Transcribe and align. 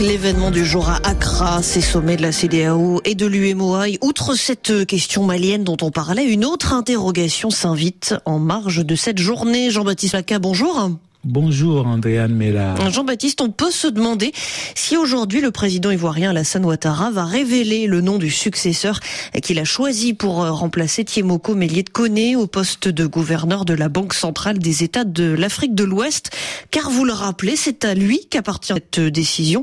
L'événement 0.00 0.52
du 0.52 0.64
jour 0.64 0.88
à 0.88 1.00
Accra, 1.02 1.60
ces 1.60 1.80
sommets 1.80 2.16
de 2.16 2.22
la 2.22 2.30
CDAO 2.30 3.00
et 3.04 3.16
de 3.16 3.26
l'UMOA. 3.26 3.86
Outre 4.00 4.36
cette 4.36 4.86
question 4.86 5.24
malienne 5.24 5.64
dont 5.64 5.76
on 5.82 5.90
parlait, 5.90 6.24
une 6.24 6.44
autre 6.44 6.72
interrogation 6.72 7.50
s'invite 7.50 8.14
en 8.24 8.38
marge 8.38 8.86
de 8.86 8.94
cette 8.94 9.18
journée. 9.18 9.70
Jean-Baptiste 9.70 10.14
Laca, 10.14 10.38
bonjour. 10.38 10.92
Bonjour 11.24 11.86
Andréane 11.86 12.32
Mella. 12.32 12.76
Jean-Baptiste, 12.90 13.40
on 13.40 13.50
peut 13.50 13.72
se 13.72 13.88
demander 13.88 14.32
si 14.76 14.96
aujourd'hui 14.96 15.40
le 15.40 15.50
président 15.50 15.90
ivoirien 15.90 16.30
Alassane 16.30 16.64
Ouattara 16.64 17.10
va 17.10 17.24
révéler 17.24 17.88
le 17.88 18.00
nom 18.00 18.18
du 18.18 18.30
successeur 18.30 19.00
qu'il 19.42 19.58
a 19.58 19.64
choisi 19.64 20.14
pour 20.14 20.36
remplacer 20.36 21.04
Thiemoko 21.04 21.56
Mélier 21.56 21.82
de 21.82 21.90
Koné 21.90 22.36
au 22.36 22.46
poste 22.46 22.86
de 22.86 23.04
gouverneur 23.04 23.64
de 23.64 23.74
la 23.74 23.88
Banque 23.88 24.14
centrale 24.14 24.58
des 24.58 24.84
États 24.84 25.04
de 25.04 25.24
l'Afrique 25.24 25.74
de 25.74 25.84
l'Ouest. 25.84 26.30
Car 26.70 26.88
vous 26.88 27.04
le 27.04 27.12
rappelez, 27.12 27.56
c'est 27.56 27.84
à 27.84 27.94
lui 27.94 28.26
qu'appartient 28.30 28.72
cette 28.72 29.00
décision 29.00 29.60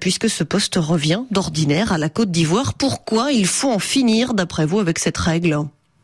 puisque 0.00 0.28
ce 0.28 0.42
poste 0.42 0.74
revient 0.76 1.22
d'ordinaire 1.30 1.92
à 1.92 1.98
la 1.98 2.08
Côte 2.08 2.32
d'Ivoire. 2.32 2.74
Pourquoi 2.74 3.30
il 3.30 3.46
faut 3.46 3.70
en 3.70 3.78
finir 3.78 4.34
d'après 4.34 4.66
vous 4.66 4.80
avec 4.80 4.98
cette 4.98 5.18
règle? 5.18 5.56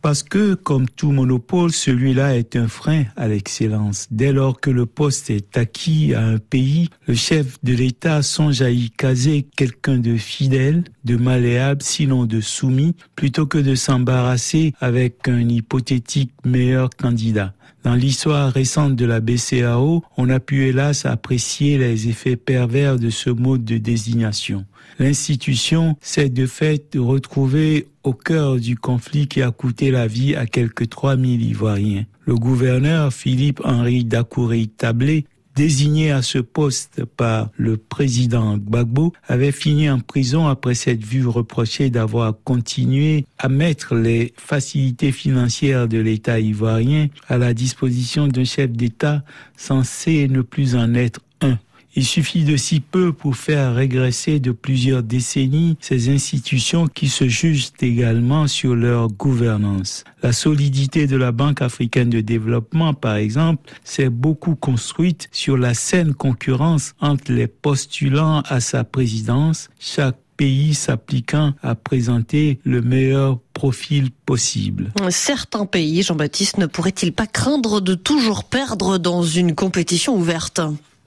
Parce 0.02 0.24
que, 0.24 0.54
comme 0.54 0.88
tout 0.88 1.12
monopole, 1.12 1.72
celui-là 1.72 2.36
est 2.36 2.56
un 2.56 2.66
frein 2.66 3.04
à 3.16 3.28
l'excellence. 3.28 4.08
Dès 4.10 4.32
lors 4.32 4.60
que 4.60 4.70
le 4.70 4.84
poste 4.84 5.30
est 5.30 5.56
acquis 5.56 6.12
à 6.14 6.24
un 6.24 6.38
pays, 6.38 6.90
le 7.06 7.14
chef 7.14 7.58
de 7.62 7.72
l'État 7.72 8.20
songe 8.22 8.60
à 8.62 8.70
y 8.70 8.90
caser 8.90 9.46
quelqu'un 9.56 9.98
de 9.98 10.16
fidèle, 10.16 10.84
de 11.04 11.16
malléable, 11.16 11.82
sinon 11.82 12.26
de 12.26 12.40
soumis, 12.40 12.96
plutôt 13.14 13.46
que 13.46 13.58
de 13.58 13.76
s'embarrasser 13.76 14.74
avec 14.80 15.28
un 15.28 15.48
hypothétique 15.48 16.32
meilleur 16.44 16.90
candidat. 16.90 17.54
Dans 17.82 17.94
l'histoire 17.96 18.52
récente 18.52 18.94
de 18.94 19.04
la 19.04 19.20
BCAO, 19.20 20.04
on 20.16 20.28
a 20.28 20.38
pu 20.38 20.68
hélas 20.68 21.04
apprécier 21.04 21.78
les 21.78 22.08
effets 22.08 22.36
pervers 22.36 22.96
de 22.96 23.10
ce 23.10 23.28
mode 23.28 23.64
de 23.64 23.76
désignation. 23.78 24.64
L'institution 25.00 25.96
s'est 26.00 26.28
de 26.28 26.46
fait 26.46 26.94
retrouvée 26.96 27.88
au 28.04 28.12
cœur 28.12 28.56
du 28.56 28.76
conflit 28.76 29.26
qui 29.26 29.42
a 29.42 29.50
coûté 29.50 29.90
la 29.90 30.06
vie 30.06 30.36
à 30.36 30.46
quelques 30.46 30.90
3000 30.90 31.42
Ivoiriens. 31.42 32.04
Le 32.24 32.36
gouverneur 32.36 33.12
Philippe-Henri 33.12 34.04
Dakouré 34.04 34.68
Tablé 34.68 35.24
désigné 35.54 36.10
à 36.10 36.22
ce 36.22 36.38
poste 36.38 37.04
par 37.04 37.50
le 37.56 37.76
président 37.76 38.56
Gbagbo, 38.56 39.12
avait 39.26 39.52
fini 39.52 39.90
en 39.90 40.00
prison 40.00 40.46
après 40.46 40.74
s'être 40.74 41.04
vu 41.04 41.26
reprocher 41.26 41.90
d'avoir 41.90 42.34
continué 42.44 43.26
à 43.38 43.48
mettre 43.48 43.94
les 43.94 44.32
facilités 44.36 45.12
financières 45.12 45.88
de 45.88 45.98
l'État 45.98 46.40
ivoirien 46.40 47.08
à 47.28 47.38
la 47.38 47.54
disposition 47.54 48.28
d'un 48.28 48.44
chef 48.44 48.70
d'État 48.70 49.22
censé 49.56 50.28
ne 50.28 50.42
plus 50.42 50.74
en 50.76 50.94
être 50.94 51.20
un. 51.40 51.58
Il 51.94 52.06
suffit 52.06 52.44
de 52.44 52.56
si 52.56 52.80
peu 52.80 53.12
pour 53.12 53.36
faire 53.36 53.74
régresser 53.74 54.40
de 54.40 54.50
plusieurs 54.50 55.02
décennies 55.02 55.76
ces 55.80 56.08
institutions 56.08 56.86
qui 56.86 57.08
se 57.08 57.28
jugent 57.28 57.72
également 57.80 58.46
sur 58.46 58.74
leur 58.74 59.08
gouvernance. 59.08 60.04
La 60.22 60.32
solidité 60.32 61.06
de 61.06 61.16
la 61.16 61.32
Banque 61.32 61.60
africaine 61.60 62.08
de 62.08 62.20
développement, 62.20 62.94
par 62.94 63.16
exemple, 63.16 63.70
s'est 63.84 64.08
beaucoup 64.08 64.54
construite 64.54 65.28
sur 65.32 65.58
la 65.58 65.74
saine 65.74 66.14
concurrence 66.14 66.94
entre 67.00 67.30
les 67.30 67.46
postulants 67.46 68.42
à 68.48 68.60
sa 68.60 68.84
présidence, 68.84 69.68
chaque 69.78 70.16
pays 70.38 70.74
s'appliquant 70.74 71.52
à 71.62 71.74
présenter 71.74 72.58
le 72.64 72.80
meilleur 72.80 73.38
profil 73.52 74.10
possible. 74.24 74.92
Certains 75.10 75.66
pays, 75.66 76.02
Jean-Baptiste, 76.02 76.56
ne 76.56 76.66
pourraient-ils 76.66 77.12
pas 77.12 77.26
craindre 77.26 77.80
de 77.80 77.94
toujours 77.94 78.44
perdre 78.44 78.98
dans 78.98 79.22
une 79.22 79.54
compétition 79.54 80.16
ouverte? 80.16 80.62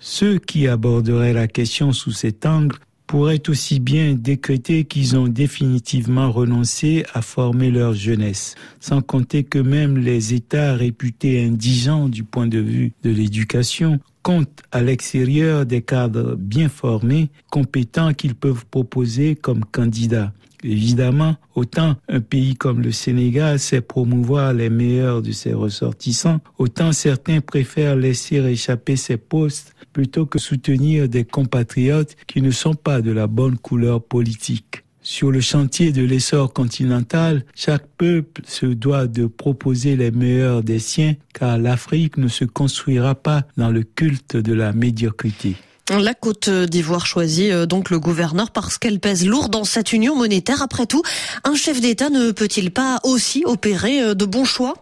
Ceux 0.07 0.37
qui 0.37 0.67
aborderaient 0.67 1.33
la 1.33 1.47
question 1.47 1.91
sous 1.91 2.11
cet 2.11 2.45
angle 2.45 2.77
pourraient 3.07 3.49
aussi 3.49 3.79
bien 3.79 4.13
décréter 4.13 4.83
qu'ils 4.83 5.17
ont 5.17 5.27
définitivement 5.27 6.31
renoncé 6.31 7.03
à 7.15 7.23
former 7.23 7.71
leur 7.71 7.93
jeunesse, 7.93 8.53
sans 8.79 9.01
compter 9.01 9.43
que 9.43 9.57
même 9.57 9.97
les 9.97 10.35
États 10.35 10.75
réputés 10.75 11.43
indigents 11.43 12.07
du 12.07 12.23
point 12.23 12.45
de 12.45 12.59
vue 12.59 12.91
de 13.01 13.09
l'éducation 13.09 13.99
comptent 14.21 14.61
à 14.71 14.83
l'extérieur 14.83 15.65
des 15.65 15.81
cadres 15.81 16.35
bien 16.35 16.69
formés, 16.69 17.29
compétents 17.49 18.13
qu'ils 18.13 18.35
peuvent 18.35 18.65
proposer 18.69 19.33
comme 19.33 19.65
candidats. 19.65 20.31
Évidemment, 20.67 21.35
autant 21.53 21.95
un 22.09 22.21
pays 22.21 22.55
comme 22.55 22.81
le 22.81 22.91
Sénégal 22.91 23.59
sait 23.59 23.81
promouvoir 23.81 24.51
les 24.51 24.71
meilleurs 24.71 25.21
de 25.21 25.31
ses 25.31 25.53
ressortissants, 25.53 26.39
autant 26.57 26.91
certains 26.91 27.39
préfèrent 27.39 27.95
laisser 27.95 28.37
échapper 28.37 28.95
ces 28.95 29.17
postes 29.17 29.75
plutôt 29.93 30.25
que 30.25 30.39
soutenir 30.39 31.07
des 31.07 31.23
compatriotes 31.23 32.17
qui 32.25 32.41
ne 32.41 32.49
sont 32.49 32.73
pas 32.73 33.01
de 33.01 33.11
la 33.11 33.27
bonne 33.27 33.57
couleur 33.59 34.03
politique. 34.03 34.81
Sur 35.03 35.29
le 35.29 35.39
chantier 35.39 35.91
de 35.91 36.03
l'essor 36.03 36.51
continental, 36.51 37.45
chaque 37.53 37.85
peuple 37.95 38.41
se 38.47 38.65
doit 38.65 39.05
de 39.05 39.27
proposer 39.27 39.95
les 39.95 40.09
meilleurs 40.09 40.63
des 40.63 40.79
siens, 40.79 41.13
car 41.31 41.59
l'Afrique 41.59 42.17
ne 42.17 42.27
se 42.27 42.43
construira 42.43 43.13
pas 43.13 43.43
dans 43.55 43.69
le 43.69 43.83
culte 43.83 44.35
de 44.35 44.53
la 44.53 44.73
médiocrité. 44.73 45.57
La 45.91 46.15
Côte 46.15 46.49
d'Ivoire 46.49 47.05
choisit 47.05 47.51
euh, 47.51 47.67
donc 47.67 47.91
le 47.91 47.99
gouverneur 47.99 48.49
parce 48.49 48.79
qu'elle 48.79 48.99
pèse 48.99 49.23
lourd 49.23 49.49
dans 49.49 49.65
cette 49.65 49.93
union 49.93 50.15
monétaire. 50.15 50.63
Après 50.63 50.87
tout, 50.87 51.03
un 51.43 51.53
chef 51.53 51.79
d'État 51.79 52.09
ne 52.09 52.31
peut-il 52.31 52.71
pas 52.71 52.99
aussi 53.03 53.43
opérer 53.45 54.01
euh, 54.01 54.13
de 54.15 54.25
bons 54.25 54.45
choix? 54.45 54.73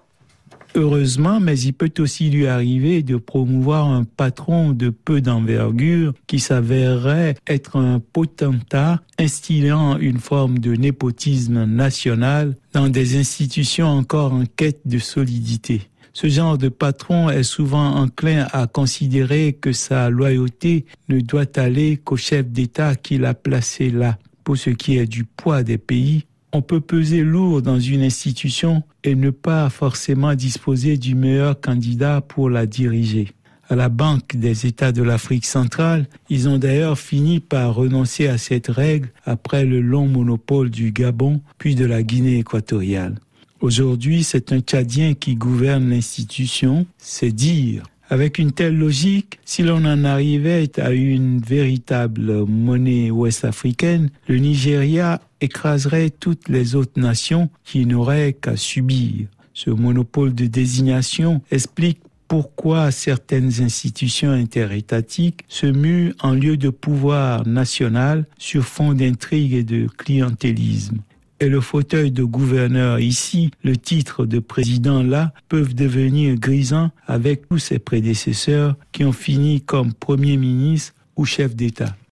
Heureusement, 0.76 1.42
mais 1.42 1.60
il 1.60 1.74
peut 1.74 1.92
aussi 2.00 2.30
lui 2.30 2.48
arriver 2.48 3.04
de 3.04 3.18
promouvoir 3.18 3.90
un 3.90 4.06
patron 4.06 4.72
de 4.72 4.90
peu 4.90 5.20
d'envergure 5.20 6.14
qui 6.26 6.40
s'avérerait 6.40 7.36
être 7.48 7.76
un 7.76 8.00
potentat 8.00 9.02
instillant 9.20 9.98
une 9.98 10.20
forme 10.20 10.60
de 10.60 10.74
népotisme 10.74 11.66
national 11.66 12.56
dans 12.72 12.88
des 12.88 13.20
institutions 13.20 13.88
encore 13.88 14.34
en 14.34 14.46
quête 14.46 14.82
de 14.86 14.98
solidité. 14.98 15.90
Ce 16.16 16.28
genre 16.28 16.60
de 16.60 16.70
patron 16.70 17.32
est 17.32 17.42
souvent 17.42 17.96
enclin 17.96 18.48
à 18.54 18.68
considérer 18.68 19.54
que 19.60 19.72
sa 19.72 20.12
loyauté 20.12 20.86
ne 21.10 21.20
doit 21.20 21.58
aller 21.58 21.98
qu'au 21.98 22.18
chef 22.18 22.48
d'État 22.48 22.96
qui 22.96 23.18
l'a 23.18 23.34
placé 23.34 23.90
là. 23.90 24.20
Pour 24.44 24.56
ce 24.56 24.70
qui 24.70 24.98
est 24.98 25.08
du 25.08 25.24
poids 25.24 25.64
des 25.64 25.80
pays, 25.80 26.26
on 26.52 26.62
peut 26.62 26.82
peser 26.82 27.24
lourd 27.24 27.64
dans 27.64 27.80
une 27.80 28.04
institution 28.04 28.84
et 29.04 29.16
ne 29.16 29.32
pas 29.32 29.72
forcément 29.72 30.36
disposer 30.36 30.98
du 30.98 31.16
meilleur 31.16 31.60
candidat 31.60 32.22
pour 32.22 32.48
la 32.48 32.68
diriger. 32.68 33.32
À 33.68 33.76
la 33.76 33.90
Banque 33.90 34.36
des 34.36 34.68
États 34.68 34.92
de 34.92 35.02
l'Afrique 35.02 35.46
centrale, 35.46 36.06
ils 36.30 36.48
ont 36.48 36.60
d'ailleurs 36.60 37.00
fini 37.00 37.40
par 37.40 37.74
renoncer 37.74 38.28
à 38.28 38.38
cette 38.38 38.68
règle 38.68 39.10
après 39.26 39.66
le 39.66 39.82
long 39.82 40.06
monopole 40.06 40.70
du 40.70 40.92
Gabon 40.92 41.42
puis 41.58 41.74
de 41.74 41.86
la 41.86 42.04
Guinée 42.04 42.38
équatoriale. 42.38 43.16
Aujourd'hui, 43.64 44.26
c'est 44.26 44.52
un 44.52 44.60
Tchadien 44.60 45.14
qui 45.14 45.36
gouverne 45.36 45.90
l'institution, 45.90 46.86
c'est 46.98 47.32
dire. 47.32 47.84
Avec 48.10 48.38
une 48.38 48.52
telle 48.52 48.78
logique, 48.78 49.40
si 49.46 49.64
l'on 49.64 49.86
en 49.86 50.04
arrivait 50.04 50.70
à 50.82 50.92
une 50.92 51.40
véritable 51.40 52.44
monnaie 52.46 53.10
ouest-africaine, 53.10 54.10
le 54.28 54.36
Nigeria 54.36 55.22
écraserait 55.40 56.10
toutes 56.10 56.50
les 56.50 56.76
autres 56.76 57.00
nations 57.00 57.50
qui 57.64 57.86
n'auraient 57.86 58.34
qu'à 58.34 58.58
subir. 58.58 59.28
Ce 59.54 59.70
monopole 59.70 60.36
de 60.36 60.48
désignation 60.48 61.42
explique 61.50 62.00
pourquoi 62.28 62.92
certaines 62.92 63.62
institutions 63.62 64.32
interétatiques 64.32 65.46
se 65.48 65.68
muent 65.68 66.12
en 66.20 66.32
lieu 66.34 66.58
de 66.58 66.70
pouvoir 66.70 67.48
national 67.48 68.26
sur 68.38 68.66
fond 68.66 68.94
d'intrigue 68.94 69.54
et 69.54 69.64
de 69.64 69.88
clientélisme 69.88 70.98
et 71.44 71.50
le 71.50 71.60
fauteuil 71.60 72.12
de 72.12 72.24
gouverneur 72.24 73.00
ici, 73.00 73.52
le 73.64 73.76
titre 73.76 74.26
de 74.26 74.40
président 74.40 75.04
là, 75.04 75.34
peuvent 75.50 75.76
devenir 75.76 76.36
grisants 76.36 76.92
avec 77.06 77.50
tous 77.50 77.58
ses 77.58 77.80
prédécesseurs 77.80 78.76
qui 78.94 79.04
ont 79.04 79.12
fini 79.12 79.62
comme 79.62 79.94
premier 79.94 80.38
ministre 80.38 80.94
ou 81.18 81.26
chef 81.26 81.54
d'État. 81.54 81.96